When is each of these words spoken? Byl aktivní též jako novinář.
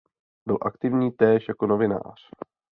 Byl 0.45 0.57
aktivní 0.61 1.11
též 1.11 1.47
jako 1.47 1.67
novinář. 1.67 2.29